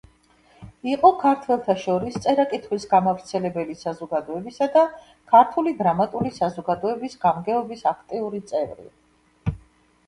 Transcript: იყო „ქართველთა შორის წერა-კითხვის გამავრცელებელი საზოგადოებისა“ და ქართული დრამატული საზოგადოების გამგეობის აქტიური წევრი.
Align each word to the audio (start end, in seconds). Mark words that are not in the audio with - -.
იყო 0.91 1.09
„ქართველთა 1.23 1.75
შორის 1.81 2.17
წერა-კითხვის 2.23 2.87
გამავრცელებელი 2.95 3.77
საზოგადოებისა“ 3.83 4.69
და 4.79 4.87
ქართული 5.35 5.75
დრამატული 5.83 6.33
საზოგადოების 6.41 7.19
გამგეობის 7.29 7.87
აქტიური 7.95 8.45
წევრი. 8.55 8.91